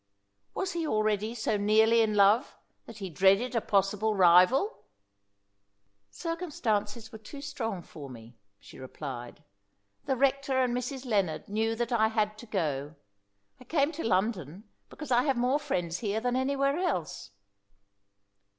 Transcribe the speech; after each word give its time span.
Was 0.55 0.71
he 0.71 0.87
already 0.87 1.35
so 1.35 1.57
nearly 1.57 2.01
in 2.01 2.15
love 2.15 2.57
that 2.87 2.97
he 2.97 3.07
dreaded 3.07 3.53
a 3.53 3.61
possible 3.61 4.15
rival? 4.15 4.85
"Circumstances 6.09 7.11
were 7.11 7.19
too 7.19 7.39
strong 7.39 7.83
for 7.83 8.09
me," 8.09 8.35
she 8.59 8.79
replied. 8.79 9.43
"The 10.05 10.15
rector 10.15 10.59
and 10.59 10.75
Mrs. 10.75 11.05
Lennard 11.05 11.47
knew 11.47 11.75
that 11.75 11.91
I 11.91 12.07
had 12.07 12.35
to 12.39 12.47
go. 12.47 12.95
I 13.59 13.63
came 13.63 13.91
to 13.91 14.03
London 14.03 14.63
because 14.89 15.11
I 15.11 15.21
have 15.25 15.37
more 15.37 15.59
friends 15.59 15.99
here 15.99 16.19
than 16.19 16.35
anywhere 16.35 16.79
else." 16.79 17.29